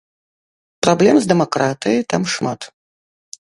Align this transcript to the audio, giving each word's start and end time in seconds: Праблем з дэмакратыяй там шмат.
Праблем 0.87 1.15
з 1.25 1.31
дэмакратыяй 1.33 2.01
там 2.15 2.23
шмат. 2.37 2.59